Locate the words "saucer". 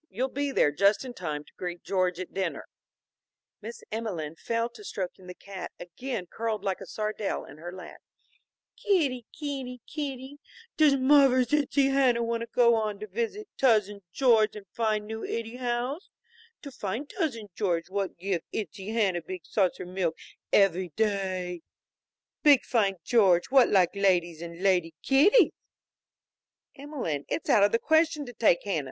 19.45-19.85